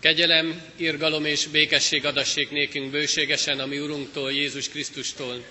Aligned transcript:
Kegyelem, 0.00 0.62
irgalom 0.76 1.24
és 1.24 1.46
békesség 1.46 2.04
adassék 2.04 2.50
nékünk 2.50 2.90
bőségesen 2.90 3.60
a 3.60 3.66
mi 3.66 3.78
Urunktól, 3.78 4.32
Jézus 4.32 4.68
Krisztustól, 4.68 5.44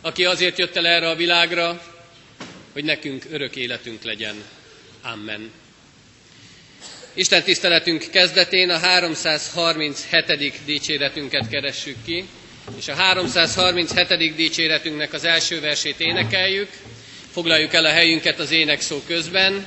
aki 0.00 0.24
azért 0.24 0.58
jött 0.58 0.76
el 0.76 0.86
erre 0.86 1.08
a 1.08 1.14
világra, 1.14 1.82
hogy 2.72 2.84
nekünk 2.84 3.24
örök 3.30 3.56
életünk 3.56 4.02
legyen. 4.02 4.44
Amen. 5.02 5.50
Isten 7.14 7.42
tiszteletünk 7.42 8.06
kezdetén 8.10 8.70
a 8.70 8.78
337. 8.78 10.64
dicséretünket 10.64 11.48
keressük 11.48 11.96
ki, 12.04 12.24
és 12.78 12.88
a 12.88 12.94
337. 12.94 14.34
dicséretünknek 14.34 15.12
az 15.12 15.24
első 15.24 15.60
versét 15.60 16.00
énekeljük. 16.00 16.70
Foglaljuk 17.32 17.72
el 17.72 17.84
a 17.84 17.90
helyünket 17.90 18.38
az 18.38 18.50
énekszó 18.50 19.02
közben. 19.06 19.66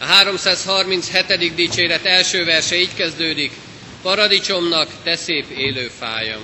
A 0.00 0.04
337. 0.04 1.54
dicséret 1.54 2.04
első 2.04 2.44
verse 2.44 2.76
így 2.76 2.94
kezdődik. 2.94 3.52
Paradicsomnak 4.02 4.88
te 5.02 5.16
szép 5.16 5.50
élő 5.50 5.90
fája. 5.98 6.38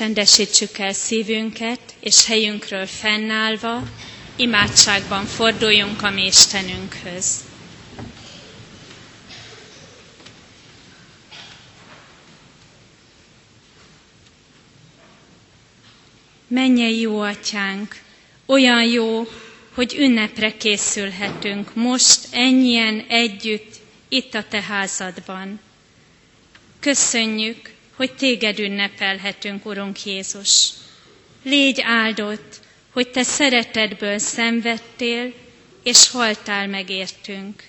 Csendesítsük 0.00 0.78
el 0.78 0.92
szívünket, 0.92 1.80
és 2.00 2.26
helyünkről 2.26 2.86
fennállva, 2.86 3.82
imádságban 4.36 5.24
forduljunk 5.24 6.02
a 6.02 6.10
mi 6.10 6.26
Istenünkhöz. 6.26 7.34
Mennyei 16.48 17.00
jó 17.00 17.20
atyánk, 17.20 17.96
olyan 18.46 18.84
jó, 18.84 19.26
hogy 19.74 19.94
ünnepre 19.98 20.56
készülhetünk 20.56 21.74
most 21.74 22.28
ennyien 22.30 23.04
együtt 23.08 23.74
itt 24.08 24.34
a 24.34 24.44
te 24.48 24.60
házadban. 24.62 25.60
Köszönjük, 26.78 27.78
hogy 28.00 28.14
téged 28.14 28.58
ünnepelhetünk, 28.58 29.66
Urunk 29.66 30.04
Jézus. 30.04 30.68
Légy 31.42 31.80
áldott, 31.80 32.60
hogy 32.92 33.08
te 33.10 33.22
szeretetből 33.22 34.18
szenvedtél, 34.18 35.32
és 35.82 36.08
haltál 36.10 36.66
megértünk. 36.68 37.62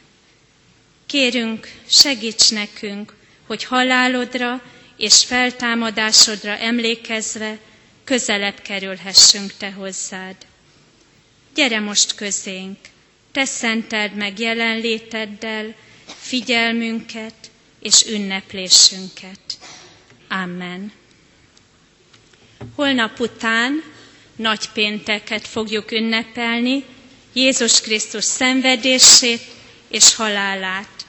Kérünk, 1.05 1.67
segíts 1.87 2.51
nekünk, 2.51 3.13
hogy 3.47 3.63
halálodra 3.63 4.61
és 4.97 5.25
feltámadásodra 5.25 6.57
emlékezve 6.57 7.57
közelebb 8.03 8.59
kerülhessünk 8.61 9.53
te 9.57 9.71
hozzád. 9.71 10.35
Gyere 11.55 11.79
most 11.79 12.15
közénk, 12.15 12.77
te 13.31 13.45
szenteld 13.45 14.13
meg 14.15 14.39
jelenléteddel 14.39 15.75
figyelmünket 16.19 17.35
és 17.79 18.05
ünneplésünket. 18.05 19.39
Amen. 20.31 20.91
Holnap 22.75 23.19
után 23.19 23.83
nagy 24.35 24.69
pénteket 24.69 25.47
fogjuk 25.47 25.91
ünnepelni, 25.91 26.85
Jézus 27.33 27.81
Krisztus 27.81 28.23
szenvedését 28.23 29.41
és 29.87 30.15
halálát. 30.15 31.05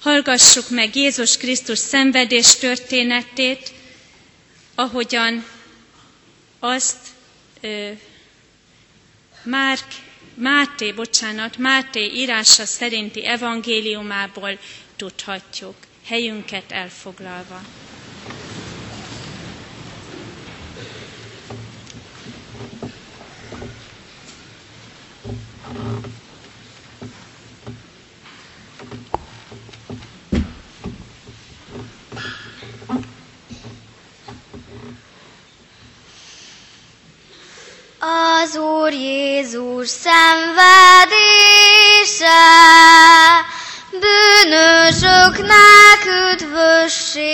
Hallgassuk 0.00 0.70
meg 0.70 0.96
Jézus 0.96 1.36
Krisztus 1.36 1.78
szenvedés 1.78 2.56
történetét, 2.56 3.72
ahogyan 4.74 5.44
azt 6.58 7.06
ö, 7.60 7.90
Márk, 9.42 9.86
Máté, 10.34 10.92
bocsánat, 10.92 11.56
Máté 11.56 12.10
írása 12.14 12.64
szerinti 12.64 13.26
evangéliumából 13.26 14.58
tudhatjuk, 14.96 15.76
helyünket 16.04 16.72
elfoglalva. 16.72 17.62
Az 38.00 38.56
Úr 38.88 38.94
Jézus 38.94 39.88
szenvedése, 39.88 40.56
bűnösöknek 43.90 45.50
üdvössége. 46.32 47.26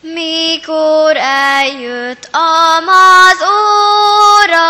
Mikor 0.00 1.16
eljött 1.16 2.28
a 2.32 2.80
az 2.80 3.42
óra, 3.42 4.62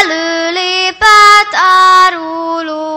előlépett 0.00 1.52
árulója. 2.04 2.90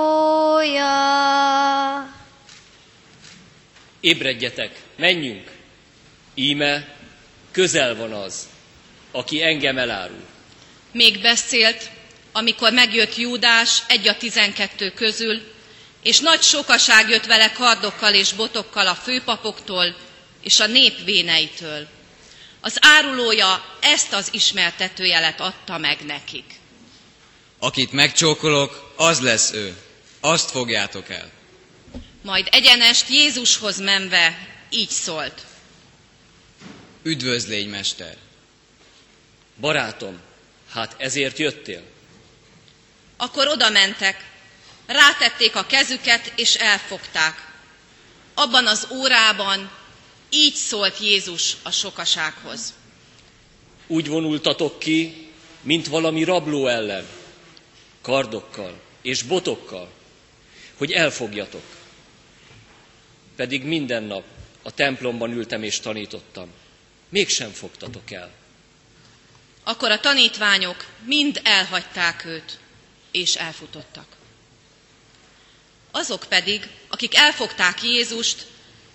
Ébredjetek, 3.99 4.71
menjünk! 4.95 5.51
Íme 6.35 6.87
közel 7.51 7.95
van 7.95 8.11
az, 8.11 8.51
aki 9.13 9.41
engem 9.43 9.77
elárul. 9.77 10.25
Még 10.91 11.21
beszélt, 11.21 11.89
amikor 12.31 12.71
megjött 12.71 13.15
Júdás 13.17 13.81
egy 13.87 14.07
a 14.07 14.17
tizenkettő 14.17 14.91
közül, 14.91 15.41
és 16.03 16.19
nagy 16.19 16.41
sokaság 16.41 17.09
jött 17.09 17.25
vele 17.25 17.51
kardokkal 17.51 18.13
és 18.13 18.33
botokkal 18.33 18.87
a 18.87 18.95
főpapoktól 18.95 19.95
és 20.41 20.59
a 20.59 20.67
nép 20.67 21.03
véneitől. 21.03 21.87
Az 22.61 22.77
árulója 22.81 23.77
ezt 23.79 24.13
az 24.13 24.29
ismertetőjelet 24.31 25.39
adta 25.39 25.77
meg 25.77 25.97
nekik. 26.05 26.45
Akit 27.59 27.91
megcsókolok, 27.91 28.93
az 28.95 29.19
lesz 29.19 29.51
ő. 29.51 29.77
Azt 30.19 30.49
fogjátok 30.51 31.09
el. 31.09 31.31
Majd 32.21 32.47
egyenest 32.51 33.09
Jézushoz 33.09 33.79
menve 33.79 34.47
így 34.69 34.89
szólt. 34.89 35.45
Üdvözlégy, 37.03 37.67
mester! 37.67 38.15
Barátom, 39.59 40.19
Hát 40.73 40.95
ezért 40.97 41.37
jöttél? 41.37 41.81
Akkor 43.17 43.47
oda 43.47 43.69
mentek, 43.69 44.25
rátették 44.85 45.55
a 45.55 45.65
kezüket 45.65 46.33
és 46.35 46.55
elfogták. 46.55 47.51
Abban 48.33 48.67
az 48.67 48.87
órában 48.91 49.71
így 50.29 50.53
szólt 50.53 50.99
Jézus 50.99 51.55
a 51.63 51.71
sokasághoz. 51.71 52.73
Úgy 53.87 54.07
vonultatok 54.07 54.79
ki, 54.79 55.29
mint 55.61 55.87
valami 55.87 56.23
rabló 56.23 56.67
ellen, 56.67 57.07
kardokkal 58.01 58.81
és 59.01 59.21
botokkal, 59.21 59.91
hogy 60.77 60.91
elfogjatok. 60.91 61.63
Pedig 63.35 63.63
minden 63.63 64.03
nap 64.03 64.23
a 64.61 64.71
templomban 64.71 65.31
ültem 65.31 65.63
és 65.63 65.79
tanítottam. 65.79 66.49
Mégsem 67.09 67.51
fogtatok 67.51 68.11
el. 68.11 68.31
Akkor 69.63 69.91
a 69.91 69.99
tanítványok 69.99 70.85
mind 71.05 71.39
elhagyták 71.43 72.25
őt, 72.25 72.57
és 73.11 73.35
elfutottak. 73.35 74.05
Azok 75.91 76.25
pedig, 76.29 76.67
akik 76.87 77.15
elfogták 77.15 77.83
Jézust, 77.83 78.45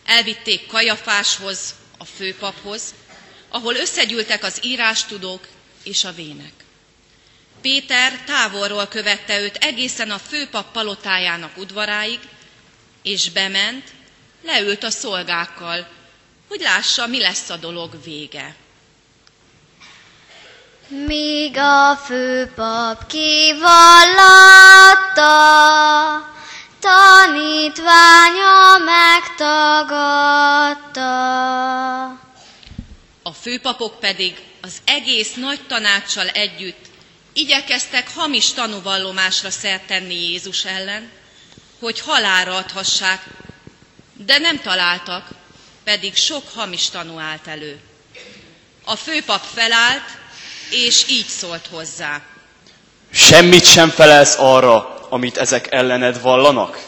elvitték 0.05 0.67
Kajafáshoz, 0.67 1.75
a 1.99 2.05
főpaphoz, 2.05 2.94
ahol 3.49 3.75
összegyűltek 3.75 4.43
az 4.44 4.59
írástudók 4.65 5.47
és 5.82 6.05
a 6.05 6.12
vének. 6.12 6.53
Péter 7.61 8.25
távolról 8.25 8.87
követte 8.87 9.41
őt 9.41 9.56
egészen 9.56 10.11
a 10.11 10.19
főpap 10.19 10.73
palotájának 10.73 11.56
udvaráig, 11.56 12.19
és 13.03 13.31
bement, 13.31 13.85
leült 14.44 14.82
a 14.85 14.91
szolgákkal, 14.91 15.88
hogy 16.49 16.61
lássa, 16.61 17.06
mi 17.06 17.19
lesz 17.20 17.49
a 17.49 17.56
dolog 17.56 18.05
vége. 18.05 18.55
Míg 20.88 21.56
a 21.56 21.96
főpap 21.96 23.06
kivallatta, 23.06 23.75
tanítványa 26.81 28.79
megtagadta. 28.85 30.19
A 33.23 33.32
főpapok 33.40 33.99
pedig 34.00 34.43
az 34.61 34.73
egész 34.85 35.35
nagy 35.35 35.61
tanácssal 35.67 36.29
együtt 36.29 36.87
igyekeztek 37.32 38.14
hamis 38.14 38.52
tanúvallomásra 38.52 39.50
szert 39.50 39.87
tenni 39.87 40.14
Jézus 40.14 40.64
ellen, 40.64 41.11
hogy 41.81 42.00
halálra 42.00 42.56
adhassák, 42.56 43.25
de 44.12 44.38
nem 44.38 44.61
találtak, 44.61 45.29
pedig 45.84 46.17
sok 46.17 46.44
hamis 46.55 46.88
tanú 46.91 47.19
állt 47.19 47.46
elő. 47.46 47.81
A 48.84 48.96
főpap 48.96 49.44
felállt, 49.55 50.26
és 50.70 51.05
így 51.09 51.26
szólt 51.26 51.67
hozzá. 51.67 52.23
Semmit 53.12 53.65
sem 53.65 53.91
felelsz 53.91 54.37
arra, 54.38 55.06
amit 55.09 55.37
ezek 55.37 55.73
ellened 55.73 56.20
vallanak? 56.20 56.87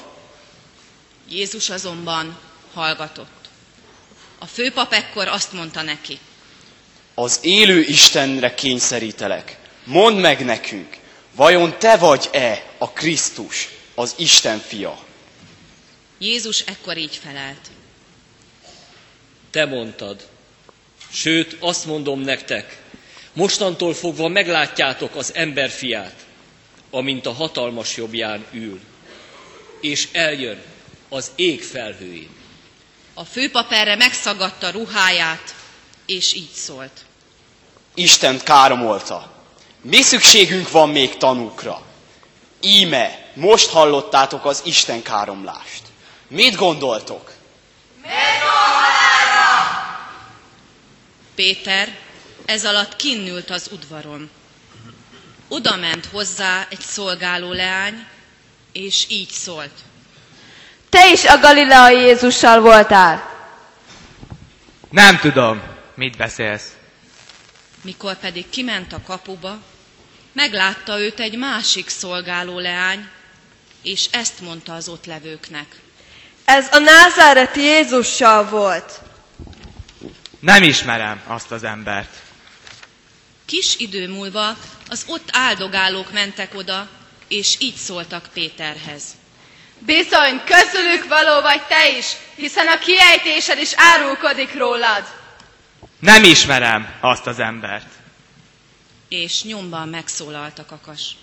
Jézus 1.29 1.71
azonban 1.71 2.38
hallgatott. 2.75 3.49
A 4.38 4.47
főpap 4.47 4.93
ekkor 4.93 5.29
azt 5.29 5.53
mondta 5.53 5.82
neki. 5.82 6.19
Az 7.15 7.38
élő 7.43 7.81
Istenre 7.81 8.55
kényszerítelek. 8.55 9.59
Mondd 9.85 10.17
meg 10.17 10.44
nekünk, 10.44 10.97
vajon 11.35 11.79
te 11.79 11.97
vagy-e 11.97 12.75
a 12.79 12.91
Krisztus, 12.91 13.69
az 13.94 14.15
Isten 14.17 14.59
fia? 14.59 14.99
Jézus 16.19 16.61
ekkor 16.61 16.97
így 16.97 17.21
felelt. 17.23 17.71
Te 19.50 19.65
mondtad. 19.65 20.29
Sőt, 21.12 21.56
azt 21.61 21.85
mondom 21.85 22.21
nektek, 22.21 22.80
mostantól 23.41 23.95
fogva 23.95 24.29
meglátjátok 24.29 25.17
az 25.17 25.35
ember 25.35 25.71
fiát, 25.71 26.15
amint 26.91 27.27
a 27.27 27.33
hatalmas 27.33 27.97
jobbján 27.97 28.47
ül, 28.53 28.81
és 29.81 30.09
eljön 30.13 30.63
az 31.09 31.31
ég 31.37 31.63
felhőjén. 31.63 32.31
A 33.15 33.25
főpap 33.25 33.73
erre 33.73 33.97
megszagadta 33.97 34.71
ruháját, 34.71 35.55
és 36.07 36.35
így 36.35 36.51
szólt. 36.53 37.01
Isten 37.95 38.41
káromolta. 38.45 39.33
Mi 39.83 40.03
szükségünk 40.03 40.71
van 40.71 40.89
még 40.89 41.17
tanúkra? 41.17 41.83
Íme, 42.61 43.31
most 43.35 43.71
hallottátok 43.71 44.45
az 44.45 44.63
Isten 44.65 45.03
káromlást. 45.03 45.83
Mit 46.29 46.55
gondoltok? 46.55 47.33
Péter 51.35 51.99
ez 52.50 52.64
alatt 52.64 52.97
kinnült 52.97 53.50
az 53.50 53.69
udvaron. 53.73 54.31
Oda 55.49 55.76
ment 55.76 56.06
hozzá 56.06 56.67
egy 56.70 56.81
szolgáló 56.81 57.52
leány, 57.52 58.06
és 58.73 59.05
így 59.08 59.29
szólt. 59.31 59.70
Te 60.88 61.11
is 61.12 61.25
a 61.25 61.38
Galileai 61.38 61.97
Jézussal 62.00 62.61
voltál. 62.61 63.29
Nem 64.91 65.19
tudom, 65.19 65.62
mit 65.94 66.17
beszélsz. 66.17 66.69
Mikor 67.82 68.14
pedig 68.19 68.49
kiment 68.49 68.93
a 68.93 69.03
kapuba, 69.03 69.58
meglátta 70.32 70.99
őt 71.00 71.20
egy 71.20 71.38
másik 71.38 71.88
szolgáló 71.88 72.58
leány, 72.58 73.08
és 73.82 74.08
ezt 74.11 74.41
mondta 74.41 74.75
az 74.75 74.88
ott 74.88 75.06
levőknek. 75.06 75.81
Ez 76.44 76.67
a 76.73 76.79
názáreti 76.79 77.61
Jézussal 77.61 78.49
volt. 78.49 79.00
Nem 80.41 80.62
ismerem 80.62 81.20
azt 81.26 81.50
az 81.50 81.64
embert. 81.64 82.29
Kis 83.50 83.76
idő 83.79 84.08
múlva 84.08 84.56
az 84.88 85.05
ott 85.06 85.29
áldogálók 85.32 86.12
mentek 86.12 86.55
oda, 86.55 86.88
és 87.29 87.56
így 87.58 87.75
szóltak 87.75 88.29
Péterhez. 88.32 89.05
Bizony, 89.79 90.41
közülük 90.44 91.08
való 91.08 91.41
vagy 91.41 91.62
te 91.67 91.97
is, 91.99 92.06
hiszen 92.35 92.67
a 92.67 92.79
kiejtésed 92.79 93.58
is 93.58 93.73
árulkodik 93.75 94.55
rólad. 94.55 95.05
Nem 95.99 96.25
ismerem 96.25 96.99
azt 97.00 97.26
az 97.26 97.38
embert. 97.38 97.93
És 99.08 99.43
nyomban 99.43 99.88
megszólalt 99.88 100.58
a 100.58 100.67
kakas. 100.67 101.17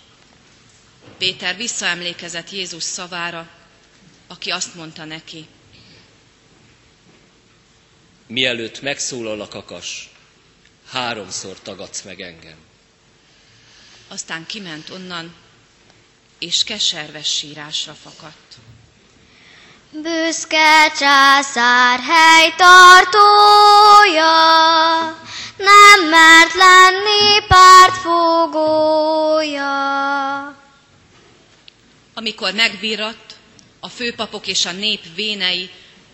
Péter 1.18 1.56
visszaemlékezett 1.56 2.50
Jézus 2.50 2.82
szavára, 2.82 3.48
aki 4.26 4.50
azt 4.50 4.74
mondta 4.74 5.04
neki. 5.04 5.46
Mielőtt 8.26 8.80
megszólal 8.80 9.40
a 9.40 9.48
kakas, 9.48 10.08
háromszor 10.90 11.60
tagadsz 11.62 12.02
meg 12.02 12.20
engem. 12.20 12.56
Aztán 14.08 14.46
kiment 14.46 14.90
onnan, 14.90 15.34
és 16.38 16.64
keserves 16.64 17.36
sírásra 17.36 17.94
fakadt. 17.94 18.56
Büszke 19.90 20.92
császár 20.98 22.00
helytartója, 22.00 23.16
nem 25.56 26.08
mert 26.08 26.54
lenni 26.54 27.46
pártfogója. 27.48 28.56
Amikor 32.14 32.52
megvirratt, 32.52 33.36
a 33.80 33.88
főpapok 33.88 34.46
és 34.46 34.66
a 34.66 34.72
nép 34.72 35.14
vénei 35.14 35.70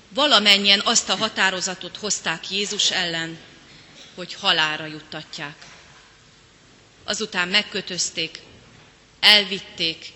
valamennyien 0.09 0.81
azt 0.85 1.09
a 1.09 1.17
határozatot 1.17 1.97
hozták 1.97 2.51
Jézus 2.51 2.91
ellen, 2.91 3.39
hogy 4.15 4.35
halára 4.35 4.87
juttatják. 4.87 5.57
Azután 7.05 7.49
megkötözték, 7.49 8.41
elvitték 9.21 10.13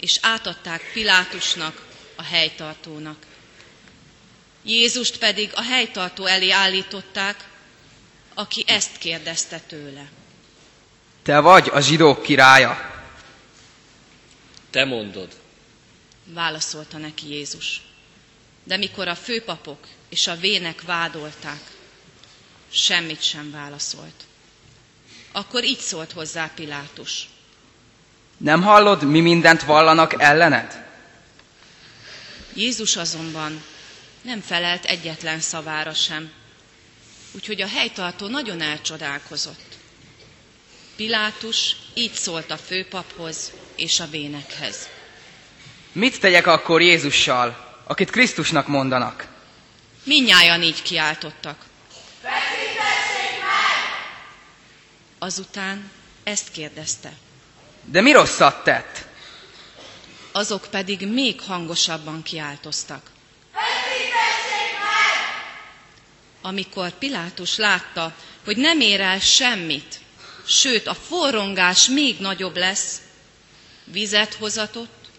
és 0.00 0.18
átadták 0.20 0.90
Pilátusnak, 0.92 1.90
a 2.16 2.22
helytartónak. 2.22 3.26
Jézust 4.62 5.18
pedig 5.18 5.50
a 5.54 5.62
helytartó 5.62 6.26
elé 6.26 6.50
állították, 6.50 7.48
aki 8.34 8.64
ezt 8.66 8.98
kérdezte 8.98 9.58
tőle. 9.58 10.10
Te 11.22 11.38
vagy 11.38 11.68
a 11.72 11.80
zsidók 11.80 12.22
királya? 12.22 12.90
Te 14.70 14.84
mondod. 14.84 15.40
Válaszolta 16.24 16.98
neki 16.98 17.28
Jézus. 17.28 17.82
De 18.64 18.76
mikor 18.76 19.08
a 19.08 19.14
főpapok 19.14 19.86
és 20.08 20.26
a 20.26 20.36
vének 20.36 20.82
vádolták, 20.82 21.60
semmit 22.72 23.22
sem 23.22 23.50
válaszolt. 23.50 24.24
Akkor 25.32 25.64
így 25.64 25.78
szólt 25.78 26.12
hozzá 26.12 26.50
Pilátus. 26.54 27.28
Nem 28.36 28.62
hallod, 28.62 29.02
mi 29.02 29.20
mindent 29.20 29.62
vallanak 29.62 30.22
ellened? 30.22 30.84
Jézus 32.54 32.96
azonban 32.96 33.62
nem 34.22 34.40
felelt 34.40 34.84
egyetlen 34.84 35.40
szavára 35.40 35.94
sem, 35.94 36.30
úgyhogy 37.32 37.60
a 37.62 37.68
helytartó 37.68 38.26
nagyon 38.26 38.60
elcsodálkozott. 38.60 39.78
Pilátus 40.96 41.76
így 41.94 42.12
szólt 42.12 42.50
a 42.50 42.56
főpaphoz 42.56 43.52
és 43.76 44.00
a 44.00 44.06
vénekhez. 44.06 44.88
Mit 45.92 46.20
tegyek 46.20 46.46
akkor 46.46 46.80
Jézussal, 46.80 47.80
akit 47.86 48.10
Krisztusnak 48.10 48.66
mondanak? 48.66 49.26
Minnyájan 50.04 50.62
így 50.62 50.82
kiáltottak. 50.82 51.70
Azután 55.22 55.90
Ezt 56.22 56.50
kérdezte. 56.50 57.12
De 57.84 58.00
mi 58.00 58.12
rosszat 58.12 58.64
tett? 58.64 59.06
Azok 60.32 60.66
pedig 60.70 61.06
még 61.06 61.40
hangosabban 61.40 62.22
kiáltoztak. 62.22 63.10
Amikor 66.40 66.90
Pilátus 66.90 67.56
látta, 67.56 68.14
hogy 68.44 68.56
nem 68.56 68.80
ér 68.80 69.00
el 69.00 69.18
semmit, 69.20 70.00
sőt 70.46 70.86
a 70.86 70.94
forrongás 70.94 71.88
még 71.88 72.18
nagyobb 72.20 72.56
lesz, 72.56 73.00
vizet 73.84 74.34
hozatott, 74.34 75.10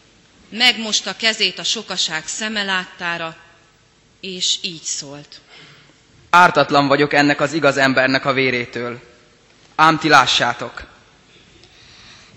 megmosta 0.49 1.15
kezét 1.15 1.59
a 1.59 1.63
sokaság 1.63 2.27
szeme 2.27 2.63
láttára, 2.63 3.35
és 4.19 4.57
így 4.61 4.83
szólt. 4.83 5.41
Ártatlan 6.29 6.87
vagyok 6.87 7.13
ennek 7.13 7.41
az 7.41 7.53
igaz 7.53 7.77
embernek 7.77 8.25
a 8.25 8.33
vérétől. 8.33 9.11
Ám 9.75 9.99
ti 9.99 10.09
lássátok. 10.09 10.83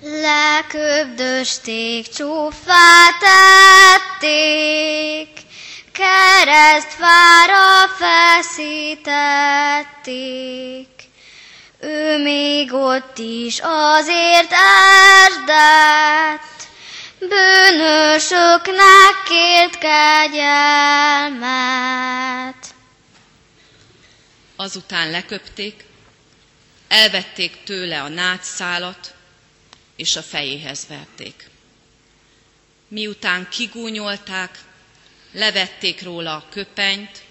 Leköbdösték, 0.03 2.09
csúfát 2.09 3.23
ették, 3.95 5.29
keresztfára 5.93 7.89
feszítették. 7.99 10.89
Ő 11.81 12.23
még 12.23 12.73
ott 12.73 13.19
is 13.19 13.61
azért 13.63 14.53
esdett, 15.27 16.69
bűnösöknek 17.19 19.23
kért 19.29 19.79
kegyelmet. 19.79 21.45
Azután 24.57 25.11
leköpték, 25.11 25.86
elvették 26.89 27.63
tőle 27.65 28.03
a 28.03 28.09
nátszálat, 28.09 29.15
és 29.97 30.17
a 30.17 30.23
fejéhez 30.23 30.87
verték. 30.89 31.49
Miután 32.89 33.49
kigúnyolták, 33.49 34.59
levették 35.33 36.03
róla 36.03 36.35
a 36.35 36.47
köpenyt, 36.51 37.23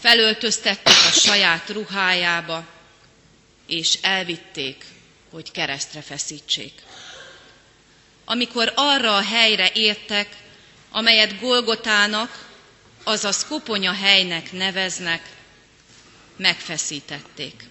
felöltöztették 0.00 0.96
a 1.08 1.10
saját 1.10 1.68
ruhájába, 1.68 2.66
és 3.66 3.98
elvitték, 4.02 4.84
hogy 5.30 5.50
keresztre 5.50 6.02
feszítsék. 6.02 6.82
Amikor 8.24 8.72
arra 8.76 9.16
a 9.16 9.22
helyre 9.22 9.70
értek, 9.74 10.36
amelyet 10.90 11.40
Golgotának, 11.40 12.46
azaz 13.04 13.46
koponya 13.46 13.92
helynek 13.92 14.52
neveznek, 14.52 15.22
megfeszítették. 16.36 17.64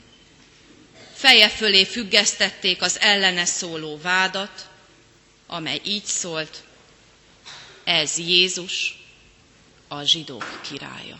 Feje 1.17 1.49
fölé 1.49 1.85
függesztették 1.85 2.81
az 2.81 2.99
ellene 2.99 3.45
szóló 3.45 3.97
vádat, 3.97 4.69
amely 5.47 5.81
így 5.83 6.05
szólt, 6.05 6.63
ez 7.83 8.17
Jézus, 8.17 8.97
a 9.87 10.03
zsidók 10.03 10.59
királya. 10.61 11.19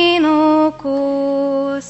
én 0.00 0.24
okoztam. 0.66 1.80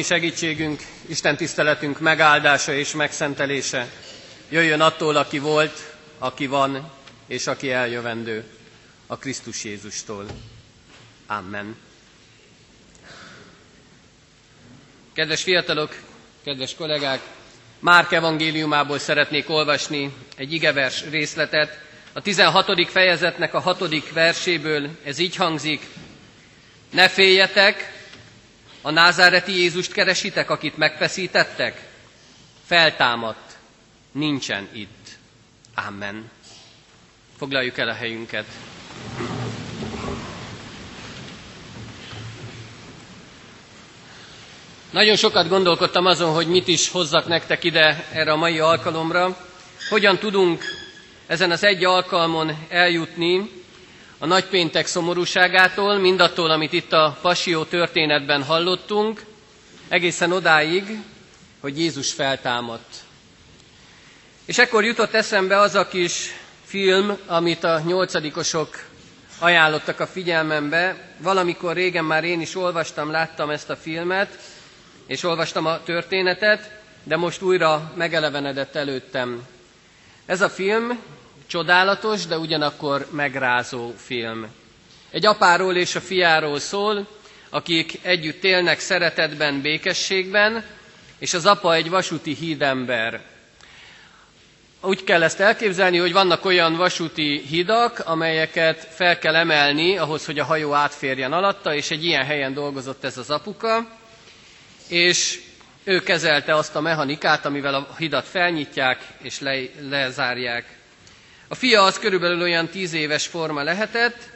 Mi 0.00 0.06
segítségünk, 0.06 0.80
Isten 1.06 1.36
tiszteletünk 1.36 1.98
megáldása 1.98 2.72
és 2.72 2.92
megszentelése 2.92 3.88
jöjjön 4.48 4.80
attól, 4.80 5.16
aki 5.16 5.38
volt, 5.38 5.94
aki 6.18 6.46
van, 6.46 6.90
és 7.26 7.46
aki 7.46 7.70
eljövendő, 7.70 8.44
a 9.06 9.16
Krisztus 9.18 9.64
Jézustól. 9.64 10.26
Amen. 11.26 11.76
Kedves 15.14 15.42
fiatalok, 15.42 15.94
kedves 16.44 16.74
kollégák, 16.74 17.20
Márk 17.78 18.12
evangéliumából 18.12 18.98
szeretnék 18.98 19.48
olvasni 19.50 20.14
egy 20.36 20.52
igevers 20.52 21.04
részletet. 21.10 21.78
A 22.12 22.20
16. 22.20 22.90
fejezetnek 22.90 23.54
a 23.54 23.60
6. 23.60 24.12
verséből 24.12 24.88
ez 25.04 25.18
így 25.18 25.36
hangzik. 25.36 25.86
Ne 26.90 27.08
féljetek, 27.08 27.98
a 28.82 28.90
názáreti 28.90 29.52
Jézust 29.52 29.92
keresitek, 29.92 30.50
akit 30.50 30.76
megfeszítettek? 30.76 31.88
Feltámadt, 32.66 33.58
nincsen 34.12 34.68
itt. 34.72 35.08
Amen. 35.74 36.30
Foglaljuk 37.38 37.78
el 37.78 37.88
a 37.88 37.92
helyünket. 37.94 38.44
Nagyon 44.90 45.16
sokat 45.16 45.48
gondolkodtam 45.48 46.06
azon, 46.06 46.32
hogy 46.34 46.46
mit 46.46 46.68
is 46.68 46.88
hozzak 46.90 47.26
nektek 47.26 47.64
ide 47.64 48.06
erre 48.12 48.32
a 48.32 48.36
mai 48.36 48.58
alkalomra. 48.58 49.36
Hogyan 49.88 50.18
tudunk 50.18 50.62
ezen 51.26 51.50
az 51.50 51.64
egy 51.64 51.84
alkalmon 51.84 52.66
eljutni 52.68 53.50
a 54.22 54.26
nagypéntek 54.26 54.86
szomorúságától, 54.86 55.98
mindattól, 55.98 56.50
amit 56.50 56.72
itt 56.72 56.92
a 56.92 57.18
Pasió 57.20 57.64
történetben 57.64 58.42
hallottunk, 58.42 59.24
egészen 59.88 60.32
odáig, 60.32 60.98
hogy 61.60 61.78
Jézus 61.78 62.12
feltámadt. 62.12 62.94
És 64.44 64.58
ekkor 64.58 64.84
jutott 64.84 65.14
eszembe 65.14 65.58
az 65.58 65.74
a 65.74 65.88
kis 65.88 66.34
film, 66.64 67.16
amit 67.26 67.64
a 67.64 67.80
nyolcadikosok 67.86 68.84
ajánlottak 69.38 70.00
a 70.00 70.06
figyelmembe. 70.06 70.96
Valamikor 71.18 71.74
régen 71.74 72.04
már 72.04 72.24
én 72.24 72.40
is 72.40 72.56
olvastam, 72.56 73.10
láttam 73.10 73.50
ezt 73.50 73.70
a 73.70 73.76
filmet, 73.76 74.38
és 75.06 75.22
olvastam 75.22 75.66
a 75.66 75.82
történetet, 75.82 76.70
de 77.02 77.16
most 77.16 77.42
újra 77.42 77.92
megelevenedett 77.94 78.74
előttem. 78.76 79.46
Ez 80.26 80.40
a 80.40 80.48
film 80.48 80.98
csodálatos, 81.50 82.26
de 82.26 82.38
ugyanakkor 82.38 83.06
megrázó 83.10 83.92
film. 83.96 84.46
Egy 85.10 85.26
apáról 85.26 85.76
és 85.76 85.94
a 85.94 86.00
fiáról 86.00 86.58
szól, 86.58 87.06
akik 87.48 87.98
együtt 88.02 88.44
élnek 88.44 88.78
szeretetben, 88.80 89.60
békességben, 89.60 90.64
és 91.18 91.34
az 91.34 91.46
apa 91.46 91.74
egy 91.74 91.90
vasúti 91.90 92.34
hídember. 92.34 93.20
Úgy 94.82 95.04
kell 95.04 95.22
ezt 95.22 95.40
elképzelni, 95.40 95.96
hogy 95.98 96.12
vannak 96.12 96.44
olyan 96.44 96.76
vasúti 96.76 97.42
hidak, 97.48 97.98
amelyeket 97.98 98.88
fel 98.94 99.18
kell 99.18 99.34
emelni 99.34 99.96
ahhoz, 99.98 100.24
hogy 100.26 100.38
a 100.38 100.44
hajó 100.44 100.72
átférjen 100.72 101.32
alatta, 101.32 101.74
és 101.74 101.90
egy 101.90 102.04
ilyen 102.04 102.24
helyen 102.24 102.54
dolgozott 102.54 103.04
ez 103.04 103.18
az 103.18 103.30
apuka, 103.30 103.88
és 104.88 105.40
ő 105.84 106.02
kezelte 106.02 106.54
azt 106.54 106.76
a 106.76 106.80
mechanikát, 106.80 107.46
amivel 107.46 107.74
a 107.74 107.94
hidat 107.98 108.26
felnyitják 108.26 109.06
és 109.22 109.40
le, 109.40 109.58
lezárják. 109.88 110.78
A 111.52 111.54
fia 111.54 111.82
az 111.82 111.98
körülbelül 111.98 112.42
olyan 112.42 112.68
tíz 112.68 112.92
éves 112.92 113.26
forma 113.26 113.62
lehetett, 113.62 114.30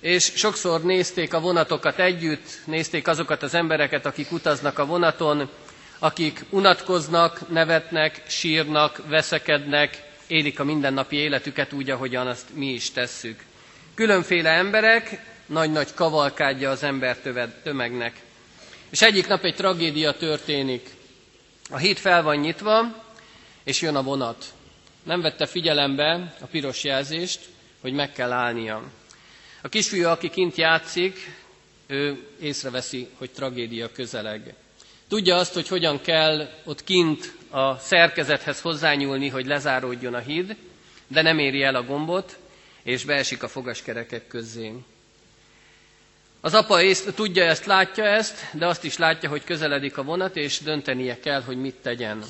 és 0.00 0.32
sokszor 0.34 0.82
nézték 0.82 1.34
a 1.34 1.40
vonatokat 1.40 1.98
együtt, 1.98 2.60
nézték 2.64 3.08
azokat 3.08 3.42
az 3.42 3.54
embereket, 3.54 4.06
akik 4.06 4.32
utaznak 4.32 4.78
a 4.78 4.86
vonaton, 4.86 5.48
akik 5.98 6.44
unatkoznak, 6.50 7.48
nevetnek, 7.48 8.22
sírnak, 8.28 9.02
veszekednek, 9.08 10.02
élik 10.26 10.60
a 10.60 10.64
mindennapi 10.64 11.16
életüket 11.16 11.72
úgy, 11.72 11.90
ahogyan 11.90 12.26
azt 12.26 12.46
mi 12.54 12.66
is 12.66 12.90
tesszük. 12.90 13.44
Különféle 13.94 14.50
emberek, 14.50 15.20
nagy-nagy 15.46 15.94
kavalkádja 15.94 16.70
az 16.70 16.82
ember 16.82 17.16
tömegnek. 17.62 18.20
És 18.90 19.02
egyik 19.02 19.26
nap 19.26 19.44
egy 19.44 19.54
tragédia 19.54 20.12
történik. 20.12 20.90
A 21.70 21.76
híd 21.76 21.96
fel 21.96 22.22
van 22.22 22.36
nyitva, 22.36 23.04
és 23.64 23.80
jön 23.80 23.96
a 23.96 24.02
vonat. 24.02 24.44
Nem 25.02 25.20
vette 25.20 25.46
figyelembe 25.46 26.36
a 26.40 26.46
piros 26.46 26.84
jelzést, 26.84 27.40
hogy 27.80 27.92
meg 27.92 28.12
kell 28.12 28.32
állnia. 28.32 28.82
A 29.62 29.68
kisfiú, 29.68 30.06
aki 30.06 30.30
kint 30.30 30.56
játszik, 30.56 31.38
ő 31.86 32.26
észreveszi, 32.40 33.08
hogy 33.18 33.30
tragédia 33.30 33.92
közeleg. 33.92 34.54
Tudja 35.08 35.36
azt, 35.36 35.54
hogy 35.54 35.68
hogyan 35.68 36.00
kell 36.00 36.48
ott 36.64 36.84
kint 36.84 37.32
a 37.50 37.78
szerkezethez 37.78 38.60
hozzányúlni, 38.60 39.28
hogy 39.28 39.46
lezáródjon 39.46 40.14
a 40.14 40.18
híd, 40.18 40.56
de 41.06 41.22
nem 41.22 41.38
éri 41.38 41.62
el 41.62 41.74
a 41.74 41.82
gombot, 41.82 42.38
és 42.82 43.04
beesik 43.04 43.42
a 43.42 43.48
fogaskerekek 43.48 44.26
közé. 44.26 44.72
Az 46.40 46.54
apa 46.54 46.82
ész, 46.82 47.06
tudja 47.14 47.44
ezt, 47.44 47.64
látja 47.66 48.04
ezt, 48.04 48.46
de 48.52 48.66
azt 48.66 48.84
is 48.84 48.96
látja, 48.96 49.28
hogy 49.28 49.44
közeledik 49.44 49.96
a 49.98 50.02
vonat, 50.02 50.36
és 50.36 50.58
döntenie 50.58 51.18
kell, 51.20 51.42
hogy 51.42 51.56
mit 51.56 51.74
tegyen. 51.74 52.24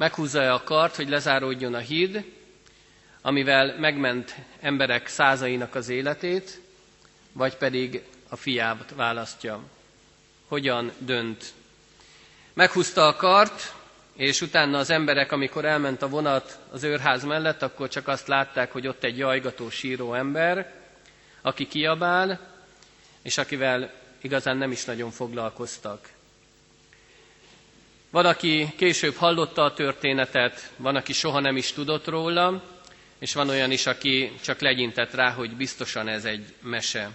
Meghúzza-e 0.00 0.52
a 0.52 0.62
kart, 0.62 0.96
hogy 0.96 1.08
lezáródjon 1.08 1.74
a 1.74 1.78
híd, 1.78 2.24
amivel 3.22 3.78
megment 3.78 4.34
emberek 4.60 5.06
százainak 5.06 5.74
az 5.74 5.88
életét, 5.88 6.60
vagy 7.32 7.56
pedig 7.56 8.02
a 8.28 8.36
fiát 8.36 8.92
választja. 8.96 9.60
Hogyan 10.48 10.92
dönt? 10.98 11.44
Meghúzta 12.52 13.06
a 13.06 13.16
kart, 13.16 13.74
és 14.16 14.40
utána 14.40 14.78
az 14.78 14.90
emberek, 14.90 15.32
amikor 15.32 15.64
elment 15.64 16.02
a 16.02 16.08
vonat 16.08 16.58
az 16.70 16.82
őrház 16.82 17.24
mellett, 17.24 17.62
akkor 17.62 17.88
csak 17.88 18.08
azt 18.08 18.28
látták, 18.28 18.72
hogy 18.72 18.86
ott 18.86 19.04
egy 19.04 19.18
jajgató, 19.18 19.70
síró 19.70 20.14
ember, 20.14 20.74
aki 21.42 21.66
kiabál, 21.66 22.40
és 23.22 23.38
akivel 23.38 23.92
igazán 24.20 24.56
nem 24.56 24.70
is 24.70 24.84
nagyon 24.84 25.10
foglalkoztak. 25.10 26.08
Van, 28.10 28.26
aki 28.26 28.72
később 28.76 29.14
hallotta 29.14 29.64
a 29.64 29.74
történetet, 29.74 30.72
van, 30.76 30.96
aki 30.96 31.12
soha 31.12 31.40
nem 31.40 31.56
is 31.56 31.72
tudott 31.72 32.06
róla, 32.06 32.62
és 33.18 33.34
van 33.34 33.48
olyan 33.48 33.70
is, 33.70 33.86
aki 33.86 34.32
csak 34.42 34.60
legyintett 34.60 35.14
rá, 35.14 35.30
hogy 35.30 35.56
biztosan 35.56 36.08
ez 36.08 36.24
egy 36.24 36.44
mese. 36.62 37.10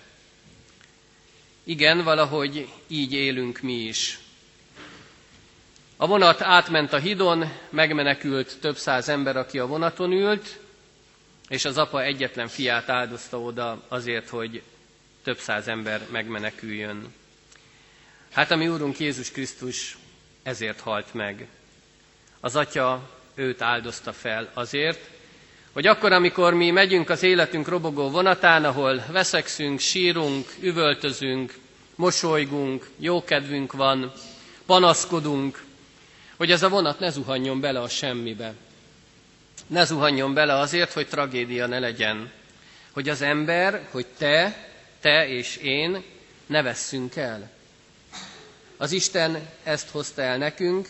Igen, 1.63 2.03
valahogy 2.03 2.67
így 2.87 3.13
élünk 3.13 3.59
mi 3.59 3.73
is. 3.73 4.19
A 5.97 6.07
vonat 6.07 6.41
átment 6.41 6.93
a 6.93 6.97
hidon, 6.97 7.51
megmenekült 7.69 8.57
több 8.59 8.77
száz 8.77 9.09
ember, 9.09 9.37
aki 9.37 9.59
a 9.59 9.67
vonaton 9.67 10.11
ült, 10.11 10.59
és 11.47 11.65
az 11.65 11.77
apa 11.77 12.03
egyetlen 12.03 12.47
fiát 12.47 12.89
áldozta 12.89 13.39
oda 13.39 13.83
azért, 13.87 14.29
hogy 14.29 14.61
több 15.23 15.37
száz 15.37 15.67
ember 15.67 16.01
megmeneküljön. 16.11 17.13
Hát 18.31 18.51
a 18.51 18.55
mi 18.55 18.67
Úrunk 18.67 18.99
Jézus 18.99 19.31
Krisztus 19.31 19.97
ezért 20.45 20.79
halt 20.79 21.13
meg. 21.13 21.47
Az 22.39 22.55
Atya 22.55 23.09
őt 23.35 23.61
áldozta 23.61 24.13
fel 24.13 24.51
azért, 24.53 25.09
hogy 25.71 25.87
akkor, 25.87 26.11
amikor 26.11 26.53
mi 26.53 26.71
megyünk 26.71 27.09
az 27.09 27.23
életünk 27.23 27.67
robogó 27.67 28.09
vonatán, 28.09 28.65
ahol 28.65 29.03
veszekszünk, 29.11 29.79
sírunk, 29.79 30.53
üvöltözünk, 30.59 31.53
mosolygunk, 31.95 32.89
jókedvünk 32.99 33.73
van, 33.73 34.11
panaszkodunk, 34.65 35.63
hogy 36.37 36.51
ez 36.51 36.63
a 36.63 36.69
vonat 36.69 36.99
ne 36.99 37.09
zuhanjon 37.09 37.59
bele 37.59 37.81
a 37.81 37.89
semmibe. 37.89 38.53
Ne 39.67 39.85
zuhanjon 39.85 40.33
bele 40.33 40.53
azért, 40.53 40.93
hogy 40.93 41.07
tragédia 41.07 41.67
ne 41.67 41.79
legyen. 41.79 42.31
Hogy 42.91 43.09
az 43.09 43.21
ember, 43.21 43.87
hogy 43.91 44.05
te, 44.17 44.67
te 44.99 45.27
és 45.27 45.57
én 45.57 46.03
ne 46.45 46.61
vesszünk 46.61 47.15
el. 47.15 47.54
Az 48.77 48.91
Isten 48.91 49.49
ezt 49.63 49.89
hozta 49.89 50.21
el 50.21 50.37
nekünk, 50.37 50.89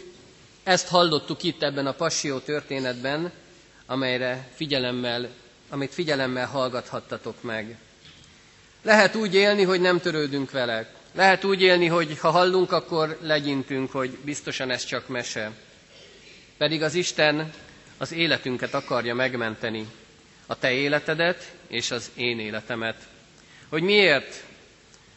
ezt 0.64 0.88
hallottuk 0.88 1.44
itt 1.44 1.64
ebben 1.64 1.88
a 1.88 1.94
passió 1.94 2.40
történetben, 2.40 3.32
amelyre 3.86 4.48
figyelemmel, 4.56 5.30
amit 5.70 5.94
figyelemmel 5.94 6.48
hallgathattatok 6.48 7.44
meg. 7.44 7.78
Lehet 8.82 9.16
úgy 9.16 9.36
élni, 9.36 9.64
hogy 9.64 9.82
nem 9.82 10.00
törődünk 10.00 10.52
vele. 10.52 10.94
Lehet 11.14 11.44
úgy 11.44 11.62
élni, 11.62 11.88
hogy 11.88 12.20
ha 12.20 12.30
hallunk, 12.30 12.72
akkor 12.72 13.18
legyintünk, 13.22 13.92
hogy 13.92 14.10
biztosan 14.10 14.72
ez 14.72 14.86
csak 14.86 15.08
mese. 15.08 15.52
Pedig 16.58 16.84
az 16.84 16.94
Isten 16.94 17.54
az 17.98 18.12
életünket 18.12 18.74
akarja 18.74 19.16
megmenteni, 19.16 19.88
a 20.46 20.60
te 20.60 20.72
életedet 20.72 21.52
és 21.68 21.92
az 21.92 22.12
én 22.14 22.40
életemet. 22.40 22.96
Hogy 23.70 23.82
miért? 23.82 24.44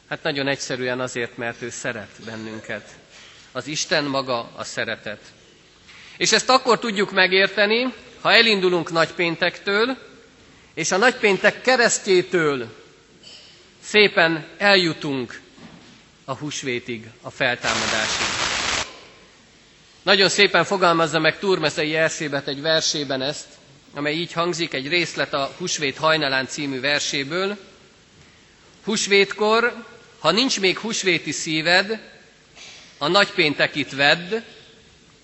Hát 0.09 0.23
nagyon 0.23 0.49
egyszerűen 0.49 1.01
azért, 1.01 1.37
mert 1.37 1.63
ő 1.63 1.71
szeret 1.71 2.11
bennünket. 2.25 2.89
Az 3.53 3.67
Isten 3.67 4.05
maga 4.05 4.51
a 4.57 4.65
szeretet. 4.65 5.21
És 6.17 6.33
ezt 6.33 6.49
akkor 6.49 6.79
tudjuk 6.79 7.13
megérteni, 7.13 7.95
ha 8.21 8.33
elindulunk 8.33 8.91
nagypéntektől, 8.93 9.97
és 10.75 10.91
a 10.93 10.97
nagypéntek 10.97 11.61
keresztjétől 11.61 12.75
szépen 13.83 14.47
eljutunk 14.59 15.41
a 16.25 16.35
húsvétig, 16.35 17.07
a 17.23 17.31
feltámadásig. 17.31 18.27
Nagyon 20.03 20.29
szépen 20.29 20.65
fogalmazza 20.65 21.19
meg 21.19 21.39
Turmeszei 21.39 21.95
Erzsébet 21.97 22.47
egy 22.49 22.61
versében 22.61 23.23
ezt, 23.23 23.47
amely 23.95 24.15
így 24.15 24.33
hangzik, 24.33 24.73
egy 24.73 24.89
részlet 24.89 25.35
a 25.35 25.51
Húsvét 25.59 25.97
hajnalán 25.97 26.47
című 26.47 26.81
verséből. 26.81 27.57
Húsvétkor, 28.85 29.85
ha 30.19 30.31
nincs 30.31 30.61
még 30.61 30.79
húsvéti 30.79 31.33
szíved, 31.33 32.01
a 32.99 33.09
nagypéntekit 33.09 33.93
vedd, 33.95 34.35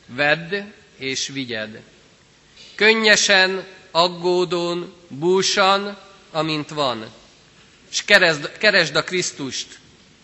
vedd 0.07 0.55
és 0.97 1.29
vigyed. 1.29 1.83
Könnyesen, 2.75 3.67
aggódón, 3.91 4.95
búsan, 5.09 5.99
amint 6.31 6.69
van. 6.69 7.11
És 7.91 8.05
keresd, 8.05 8.59
keresd 8.59 8.97
a 8.97 9.05
Krisztust, 9.05 9.79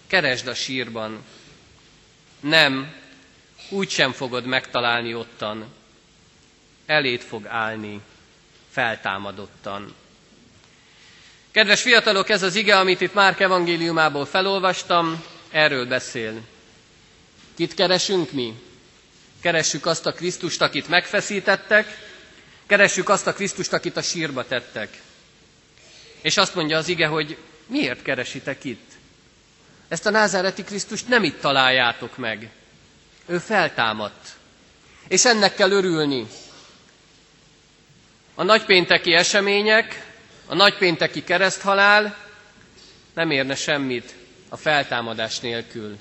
keresd 0.07 0.47
a 0.47 0.55
sírban. 0.55 1.25
Nem, 2.41 2.95
úgy 3.69 3.91
sem 3.91 4.13
fogod 4.13 4.45
megtalálni 4.45 5.15
ottan. 5.15 5.73
Elét 6.87 7.23
fog 7.25 7.47
állni, 7.47 8.01
feltámadottan. 8.71 9.95
Kedves 11.53 11.83
fiatalok, 11.83 12.29
ez 12.29 12.43
az 12.43 12.55
ige, 12.55 12.79
amit 12.79 13.01
itt 13.01 13.15
Márk 13.15 13.41
evangéliumából 13.41 14.27
felolvastam, 14.27 15.25
erről 15.51 15.87
beszél. 15.87 16.41
Kit 17.57 17.75
keresünk 17.75 18.33
mi? 18.33 18.55
Keressük 19.43 19.87
azt 19.87 20.07
a 20.07 20.13
Krisztust, 20.13 20.63
akit 20.63 20.89
megfeszítettek, 20.89 21.99
keressük 22.67 23.09
azt 23.09 23.27
a 23.27 23.33
Krisztust, 23.33 23.73
akit 23.73 23.97
a 23.97 24.03
sírba 24.03 24.47
tettek. 24.47 25.01
És 26.23 26.37
azt 26.37 26.55
mondja 26.55 26.77
az 26.77 26.89
ige, 26.89 27.07
hogy 27.07 27.37
miért 27.67 28.03
keresitek 28.03 28.65
itt? 28.65 28.91
Ezt 29.89 30.07
a 30.07 30.11
názáreti 30.11 30.65
Krisztust 30.65 31.09
nem 31.09 31.25
itt 31.25 31.41
találjátok 31.41 32.17
meg. 32.17 32.51
Ő 33.27 33.39
feltámadt. 33.39 34.29
És 35.09 35.25
ennek 35.25 35.55
kell 35.55 35.71
örülni. 35.71 36.27
A 38.35 38.43
nagypénteki 38.43 39.13
események, 39.15 40.10
a 40.51 40.55
nagypénteki 40.55 41.25
kereszthalál 41.25 42.17
nem 43.15 43.31
érne 43.31 43.55
semmit 43.55 44.15
a 44.49 44.57
feltámadás 44.57 45.39
nélkül. 45.41 45.99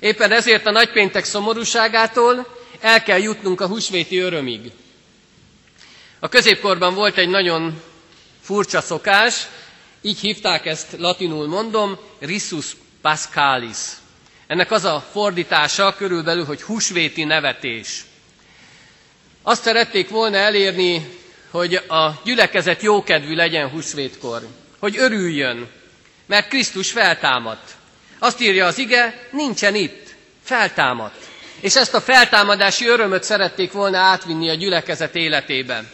Éppen 0.00 0.32
ezért 0.32 0.66
a 0.66 0.70
nagypéntek 0.70 1.24
szomorúságától 1.24 2.56
el 2.80 3.02
kell 3.02 3.18
jutnunk 3.18 3.60
a 3.60 3.66
húsvéti 3.66 4.18
örömig. 4.18 4.72
A 6.18 6.28
középkorban 6.28 6.94
volt 6.94 7.16
egy 7.16 7.28
nagyon 7.28 7.82
furcsa 8.40 8.80
szokás, 8.80 9.46
így 10.02 10.18
hívták 10.20 10.66
ezt 10.66 10.86
latinul 10.98 11.46
mondom, 11.46 11.98
risus 12.18 12.76
pascalis. 13.02 13.76
Ennek 14.46 14.70
az 14.70 14.84
a 14.84 15.04
fordítása 15.12 15.94
körülbelül, 15.94 16.44
hogy 16.44 16.62
húsvéti 16.62 17.24
nevetés. 17.24 18.04
Azt 19.42 19.62
szerették 19.62 20.08
volna 20.08 20.36
elérni, 20.36 21.08
hogy 21.50 21.74
a 21.74 22.20
gyülekezet 22.24 22.82
jókedvű 22.82 23.34
legyen 23.34 23.68
húsvétkor, 23.68 24.46
hogy 24.78 24.96
örüljön, 24.98 25.68
mert 26.26 26.48
Krisztus 26.48 26.90
feltámadt. 26.90 27.74
Azt 28.18 28.40
írja 28.40 28.66
az 28.66 28.78
ige, 28.78 29.28
nincsen 29.30 29.74
itt, 29.74 30.14
feltámadt. 30.44 31.26
És 31.60 31.76
ezt 31.76 31.94
a 31.94 32.00
feltámadási 32.00 32.86
örömöt 32.86 33.22
szerették 33.22 33.72
volna 33.72 33.98
átvinni 33.98 34.48
a 34.48 34.54
gyülekezet 34.54 35.14
életében. 35.14 35.88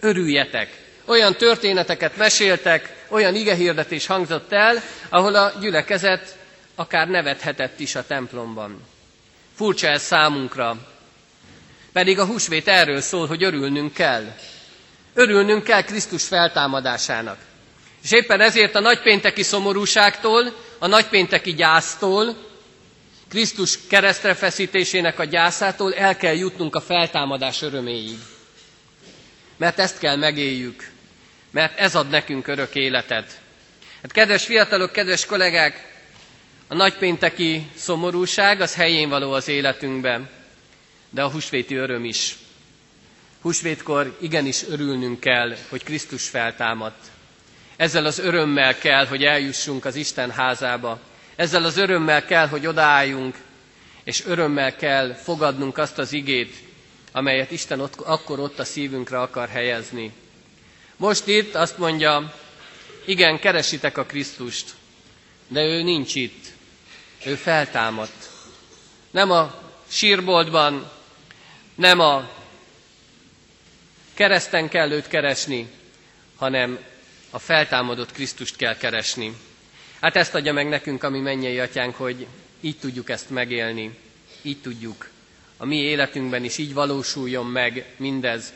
Örüljetek! 0.00 0.86
Olyan 1.04 1.36
történeteket 1.36 2.16
meséltek, 2.16 2.96
olyan 3.08 3.34
igehirdetés 3.34 4.06
hangzott 4.06 4.52
el, 4.52 4.82
ahol 5.08 5.34
a 5.34 5.52
gyülekezet 5.60 6.36
akár 6.74 7.08
nevethetett 7.08 7.80
is 7.80 7.94
a 7.94 8.06
templomban. 8.06 8.86
Furcsa 9.56 9.86
ez 9.86 10.02
számunkra, 10.02 10.76
pedig 11.92 12.18
a 12.18 12.24
húsvét 12.24 12.68
erről 12.68 13.00
szól, 13.00 13.26
hogy 13.26 13.42
örülnünk 13.42 13.92
kell. 13.92 14.34
Örülnünk 15.18 15.64
kell 15.64 15.82
Krisztus 15.82 16.24
feltámadásának. 16.26 17.38
És 18.02 18.12
éppen 18.12 18.40
ezért 18.40 18.74
a 18.74 18.80
nagypénteki 18.80 19.42
szomorúságtól, 19.42 20.54
a 20.78 20.86
nagypénteki 20.86 21.54
gyásztól, 21.54 22.36
Krisztus 23.28 23.78
keresztre 23.88 24.34
feszítésének 24.34 25.18
a 25.18 25.24
gyászától 25.24 25.94
el 25.94 26.16
kell 26.16 26.34
jutnunk 26.34 26.74
a 26.76 26.80
feltámadás 26.80 27.62
öröméig. 27.62 28.18
Mert 29.56 29.78
ezt 29.78 29.98
kell 29.98 30.16
megéljük, 30.16 30.90
mert 31.50 31.78
ez 31.78 31.94
ad 31.94 32.08
nekünk 32.08 32.46
örök 32.46 32.74
életet. 32.74 33.40
Hát 34.02 34.12
kedves 34.12 34.44
fiatalok, 34.44 34.92
kedves 34.92 35.26
kollégák, 35.26 35.92
a 36.68 36.74
nagypénteki 36.74 37.70
szomorúság 37.76 38.60
az 38.60 38.74
helyén 38.74 39.08
való 39.08 39.32
az 39.32 39.48
életünkben, 39.48 40.28
de 41.10 41.22
a 41.22 41.30
húsvéti 41.30 41.74
öröm 41.74 42.04
is. 42.04 42.36
Húsvétkor 43.42 44.16
igenis 44.20 44.64
örülnünk 44.68 45.20
kell, 45.20 45.56
hogy 45.68 45.82
Krisztus 45.84 46.28
feltámadt. 46.28 47.04
Ezzel 47.76 48.04
az 48.06 48.18
örömmel 48.18 48.78
kell, 48.78 49.06
hogy 49.06 49.24
eljussunk 49.24 49.84
az 49.84 49.94
Isten 49.96 50.30
házába. 50.30 51.00
Ezzel 51.36 51.64
az 51.64 51.76
örömmel 51.76 52.24
kell, 52.24 52.48
hogy 52.48 52.66
odaálljunk, 52.66 53.36
és 54.04 54.24
örömmel 54.26 54.76
kell 54.76 55.14
fogadnunk 55.14 55.78
azt 55.78 55.98
az 55.98 56.12
igét, 56.12 56.54
amelyet 57.12 57.50
Isten 57.50 57.80
ott, 57.80 57.94
akkor 58.00 58.38
ott 58.40 58.58
a 58.58 58.64
szívünkre 58.64 59.20
akar 59.20 59.48
helyezni. 59.48 60.12
Most 60.96 61.26
itt 61.26 61.54
azt 61.54 61.78
mondja, 61.78 62.34
igen, 63.06 63.38
keresitek 63.38 63.98
a 63.98 64.04
Krisztust, 64.04 64.74
de 65.48 65.60
ő 65.62 65.82
nincs 65.82 66.14
itt. 66.14 66.44
Ő 67.24 67.34
feltámadt. 67.34 68.30
Nem 69.10 69.30
a 69.30 69.54
sírboltban, 69.88 70.90
nem 71.74 72.00
a 72.00 72.30
kereszten 74.18 74.68
kell 74.68 74.90
őt 74.90 75.08
keresni, 75.08 75.68
hanem 76.36 76.78
a 77.30 77.38
feltámadott 77.38 78.12
Krisztust 78.12 78.56
kell 78.56 78.76
keresni. 78.76 79.32
Hát 80.00 80.16
ezt 80.16 80.34
adja 80.34 80.52
meg 80.52 80.68
nekünk 80.68 81.02
a 81.02 81.10
mi 81.10 81.18
mennyei 81.20 81.58
atyánk, 81.58 81.94
hogy 81.94 82.26
így 82.60 82.78
tudjuk 82.78 83.10
ezt 83.10 83.30
megélni, 83.30 83.98
így 84.42 84.60
tudjuk 84.60 85.10
a 85.56 85.64
mi 85.64 85.76
életünkben 85.76 86.44
is 86.44 86.58
így 86.58 86.74
valósuljon 86.74 87.46
meg 87.46 87.84
mindez, 87.96 88.52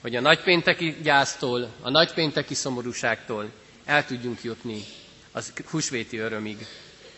hogy 0.00 0.16
a 0.16 0.20
nagypénteki 0.20 0.96
gyásztól, 1.02 1.72
a 1.80 1.90
nagypénteki 1.90 2.54
szomorúságtól 2.54 3.50
el 3.84 4.06
tudjunk 4.06 4.42
jutni 4.42 4.84
az 5.32 5.52
húsvéti 5.70 6.16
örömig. 6.18 6.66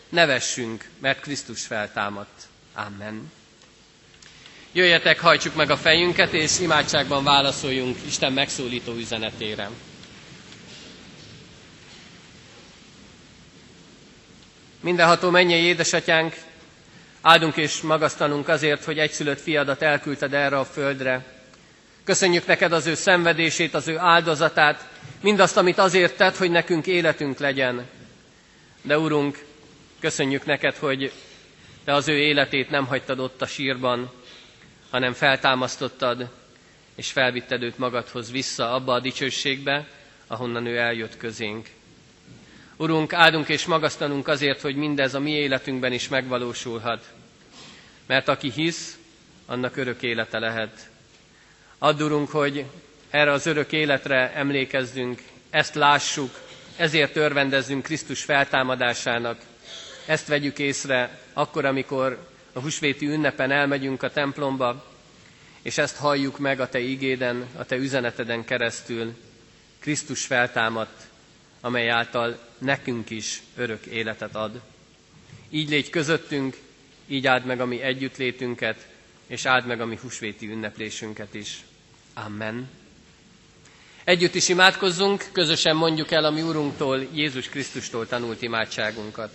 Nevessünk, 0.08 0.88
mert 0.98 1.20
Krisztus 1.20 1.66
feltámadt. 1.66 2.42
Amen. 2.74 3.30
Jöjjetek, 4.76 5.20
hajtsuk 5.20 5.54
meg 5.54 5.70
a 5.70 5.76
fejünket, 5.76 6.32
és 6.32 6.60
imádságban 6.60 7.24
válaszoljunk 7.24 7.96
Isten 8.06 8.32
megszólító 8.32 8.92
üzenetére. 8.94 9.70
Mindenható 14.80 15.30
mennyei 15.30 15.62
édesatyánk, 15.62 16.34
áldunk 17.22 17.56
és 17.56 17.80
magasztalunk 17.80 18.48
azért, 18.48 18.84
hogy 18.84 18.98
egyszülött 18.98 19.40
fiadat 19.40 19.82
elküldted 19.82 20.34
erre 20.34 20.58
a 20.58 20.64
földre. 20.64 21.24
Köszönjük 22.04 22.46
neked 22.46 22.72
az 22.72 22.86
ő 22.86 22.94
szenvedését, 22.94 23.74
az 23.74 23.88
ő 23.88 23.98
áldozatát, 23.98 24.88
mindazt, 25.20 25.56
amit 25.56 25.78
azért 25.78 26.16
tett, 26.16 26.36
hogy 26.36 26.50
nekünk 26.50 26.86
életünk 26.86 27.38
legyen. 27.38 27.86
De 28.82 28.98
Urunk, 28.98 29.44
köszönjük 30.00 30.44
neked, 30.44 30.76
hogy 30.76 31.12
te 31.84 31.92
az 31.94 32.08
ő 32.08 32.18
életét 32.18 32.70
nem 32.70 32.86
hagytad 32.86 33.18
ott 33.18 33.42
a 33.42 33.46
sírban, 33.46 34.10
hanem 34.94 35.12
feltámasztottad, 35.12 36.28
és 36.94 37.12
felvitted 37.12 37.62
őt 37.62 37.78
magadhoz 37.78 38.30
vissza 38.30 38.72
abba 38.72 38.92
a 38.92 39.00
dicsőségbe, 39.00 39.88
ahonnan 40.26 40.66
ő 40.66 40.76
eljött 40.76 41.16
közénk. 41.16 41.68
Urunk, 42.76 43.12
áldunk 43.12 43.48
és 43.48 43.66
magasztanunk 43.66 44.28
azért, 44.28 44.60
hogy 44.60 44.76
mindez 44.76 45.14
a 45.14 45.20
mi 45.20 45.30
életünkben 45.30 45.92
is 45.92 46.08
megvalósulhat. 46.08 47.12
Mert 48.06 48.28
aki 48.28 48.50
hisz, 48.50 48.98
annak 49.46 49.76
örök 49.76 50.02
élete 50.02 50.38
lehet. 50.38 50.88
Add, 51.78 52.02
Urunk, 52.02 52.30
hogy 52.30 52.64
erre 53.10 53.32
az 53.32 53.46
örök 53.46 53.72
életre 53.72 54.32
emlékezzünk, 54.34 55.22
ezt 55.50 55.74
lássuk, 55.74 56.40
ezért 56.76 57.16
örvendezzünk 57.16 57.82
Krisztus 57.82 58.22
feltámadásának. 58.22 59.40
Ezt 60.06 60.28
vegyük 60.28 60.58
észre 60.58 61.18
akkor, 61.32 61.64
amikor 61.64 62.32
a 62.54 62.60
husvéti 62.60 63.06
ünnepen 63.06 63.50
elmegyünk 63.50 64.02
a 64.02 64.10
templomba, 64.10 64.84
és 65.62 65.78
ezt 65.78 65.96
halljuk 65.96 66.38
meg 66.38 66.60
a 66.60 66.68
Te 66.68 66.78
igéden, 66.78 67.46
a 67.56 67.64
Te 67.64 67.76
üzeneteden 67.76 68.44
keresztül. 68.44 69.14
Krisztus 69.78 70.26
feltámadt, 70.26 71.02
amely 71.60 71.90
által 71.90 72.38
nekünk 72.58 73.10
is 73.10 73.42
örök 73.56 73.86
életet 73.86 74.34
ad. 74.34 74.60
Így 75.50 75.68
légy 75.68 75.90
közöttünk, 75.90 76.56
így 77.06 77.26
áld 77.26 77.44
meg 77.44 77.60
a 77.60 77.66
mi 77.66 77.80
együttlétünket, 77.80 78.86
és 79.26 79.44
áld 79.44 79.66
meg 79.66 79.80
a 79.80 79.86
mi 79.86 79.98
húsvéti 80.02 80.50
ünneplésünket 80.50 81.34
is. 81.34 81.64
Amen. 82.14 82.68
Együtt 84.04 84.34
is 84.34 84.48
imádkozzunk, 84.48 85.24
közösen 85.32 85.76
mondjuk 85.76 86.10
el 86.10 86.24
a 86.24 86.30
mi 86.30 86.42
Urunktól, 86.42 87.06
Jézus 87.12 87.48
Krisztustól 87.48 88.06
tanult 88.06 88.42
imádságunkat. 88.42 89.34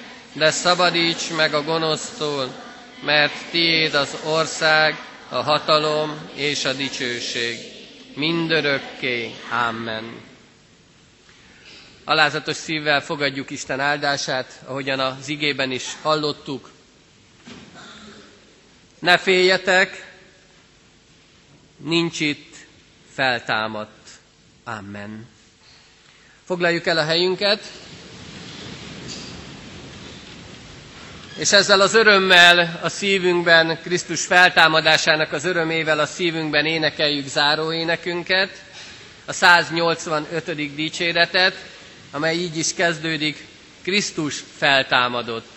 de 0.33 0.51
szabadíts 0.51 1.29
meg 1.35 1.53
a 1.53 1.63
gonosztól, 1.63 2.53
mert 3.03 3.33
tiéd 3.51 3.93
az 3.93 4.17
ország, 4.25 4.95
a 5.29 5.35
hatalom 5.41 6.29
és 6.35 6.65
a 6.65 6.73
dicsőség. 6.73 7.57
Mindörökké. 8.15 9.31
Amen. 9.67 10.21
Alázatos 12.03 12.55
szívvel 12.55 13.01
fogadjuk 13.01 13.49
Isten 13.49 13.79
áldását, 13.79 14.61
ahogyan 14.65 14.99
az 14.99 15.27
igében 15.27 15.71
is 15.71 15.85
hallottuk. 16.01 16.69
Ne 18.99 19.17
féljetek, 19.17 20.11
nincs 21.77 22.19
itt 22.19 22.55
feltámadt. 23.13 24.07
Amen. 24.63 25.27
Foglaljuk 26.45 26.85
el 26.85 26.97
a 26.97 27.03
helyünket, 27.03 27.63
és 31.41 31.51
ezzel 31.51 31.81
az 31.81 31.93
örömmel 31.93 32.79
a 32.81 32.89
szívünkben, 32.89 33.79
Krisztus 33.83 34.25
feltámadásának 34.25 35.31
az 35.33 35.45
örömével 35.45 35.99
a 35.99 36.05
szívünkben 36.05 36.65
énekeljük 36.65 37.27
záróénekünket, 37.27 38.49
a 39.25 39.33
185. 39.33 40.75
dicséretet, 40.75 41.55
amely 42.11 42.35
így 42.35 42.57
is 42.57 42.73
kezdődik, 42.73 43.45
Krisztus 43.83 44.43
feltámadott. 44.57 45.47